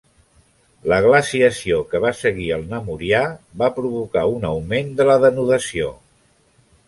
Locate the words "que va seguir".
1.91-2.47